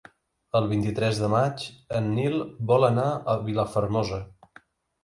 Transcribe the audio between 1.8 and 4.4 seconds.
en Nil vol anar a Vilafermosa.